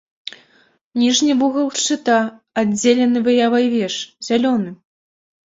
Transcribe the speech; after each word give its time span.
Ніжні 1.01 1.35
вугал 1.41 1.67
шчыта, 1.81 2.15
аддзелены 2.63 3.19
выявай 3.29 3.65
веж, 3.77 3.95
зялёны. 4.31 4.69